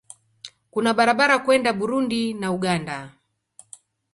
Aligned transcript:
Kuna 0.71 0.93
barabara 0.93 1.35
kwenda 1.39 1.73
Burundi 1.73 2.33
na 2.33 2.51
Uganda. 2.51 3.11